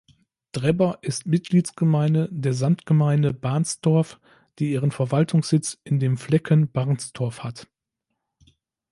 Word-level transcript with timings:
Drebber 0.51 0.97
ist 1.03 1.27
Mitgliedsgemeinde 1.27 2.27
der 2.31 2.53
Samtgemeinde 2.55 3.35
Barnstorf, 3.35 4.19
die 4.57 4.71
ihren 4.71 4.89
Verwaltungssitz 4.89 5.77
in 5.83 5.99
dem 5.99 6.17
Flecken 6.17 6.71
Barnstorf 6.71 7.43
hat. 7.43 7.67